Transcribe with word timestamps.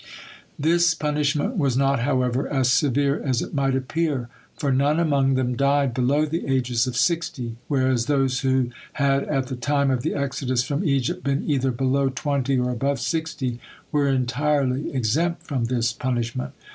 '"This 0.57 0.95
punishment 0.95 1.57
was 1.57 1.77
not, 1.77 1.99
however, 1.99 2.47
as 2.47 2.73
severe 2.73 3.21
as 3.21 3.43
it 3.43 3.53
might 3.53 3.75
appear, 3.75 4.29
for 4.57 4.71
none 4.71 4.99
among 4.99 5.35
them 5.35 5.55
died 5.55 5.93
below 5.93 6.25
the 6.25 6.47
ages 6.47 6.87
of 6.87 6.97
sixty, 6.97 7.57
whereas 7.67 8.07
those 8.07 8.39
who 8.39 8.71
had 8.93 9.25
at 9.25 9.45
the 9.45 9.55
time 9.55 9.91
of 9.91 10.01
the 10.01 10.15
exodus 10.15 10.63
from 10.63 10.83
Egypt 10.83 11.23
been 11.23 11.43
either 11.47 11.69
below 11.69 12.09
twenty 12.09 12.57
or 12.57 12.71
above 12.71 12.99
sixty 12.99 13.59
were 13.91 14.07
entirely 14.07 14.91
exempt 14.91 15.43
from 15.43 15.65
this 15.65 15.93
punishment. 15.93 16.51